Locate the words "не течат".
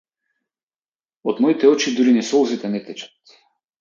2.77-3.37